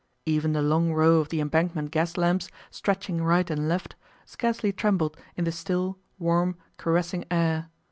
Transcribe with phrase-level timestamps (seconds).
[0.25, 5.15] Even the long row of the Embankment gas lamps, stretching right and left, scarcely trembled
[5.35, 7.69] in the still, warm, caressing air.